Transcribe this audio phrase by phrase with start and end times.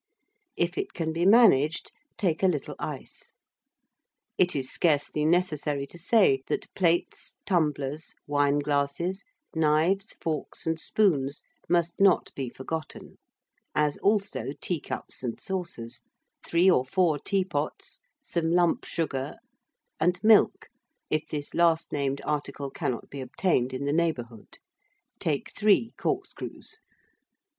[0.57, 3.29] If it can be managed, take a little ice.
[4.35, 9.23] It is scarcely necessary to say that plates, tumblers, wine glasses,
[9.55, 13.19] knives, forks, and spoons, must not be forgotten;
[13.75, 16.01] as also teacups and saucers,
[16.47, 19.35] 3 or 4 teapots, some lump sugar,
[19.99, 20.69] and milk,
[21.11, 24.57] if this last named article cannot be obtained in the neighbourhood.
[25.19, 26.79] Take 3 corkscrews.